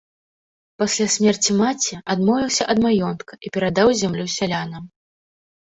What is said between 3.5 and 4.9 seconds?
перадаў зямлю сялянам.